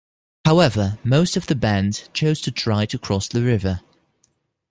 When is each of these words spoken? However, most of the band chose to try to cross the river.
However, 0.45 0.97
most 1.03 1.37
of 1.37 1.45
the 1.45 1.53
band 1.53 2.09
chose 2.11 2.41
to 2.41 2.51
try 2.51 2.87
to 2.87 2.97
cross 2.97 3.27
the 3.27 3.43
river. 3.43 3.81